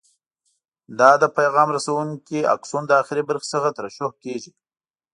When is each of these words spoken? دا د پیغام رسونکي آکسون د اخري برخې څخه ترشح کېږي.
دا 0.99 1.11
د 1.21 1.23
پیغام 1.37 1.67
رسونکي 1.77 2.39
آکسون 2.55 2.83
د 2.87 2.91
اخري 3.01 3.23
برخې 3.29 3.47
څخه 3.53 3.69
ترشح 3.77 4.11
کېږي. 4.23 4.51